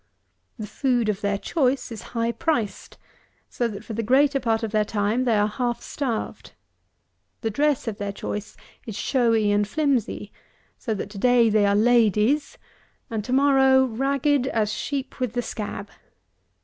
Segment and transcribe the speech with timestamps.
[0.57, 2.97] The food of their choice is high priced,
[3.51, 6.53] so that, for the greater part of their time, they are half starved.
[7.41, 10.31] The dress of their choice is showy and flimsy,
[10.79, 12.57] so that, to day, they are ladies,
[13.11, 15.91] and to morrow ragged as sheep with the scab.